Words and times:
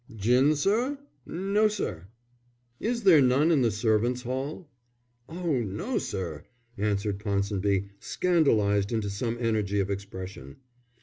"Gin, 0.15 0.55
sir? 0.55 0.97
No, 1.27 1.67
sir." 1.67 2.07
"Is 2.79 3.03
there 3.03 3.21
none 3.21 3.51
in 3.51 3.61
the 3.61 3.69
servants' 3.69 4.23
hall?" 4.23 4.67
"Oh 5.29 5.59
no, 5.61 5.99
sir!" 5.99 6.43
answered 6.75 7.19
Ponsonby, 7.19 7.89
scandalized 7.99 8.91
into 8.91 9.11
some 9.11 9.37
energy 9.39 9.79
of 9.79 9.91
expression. 9.91 10.55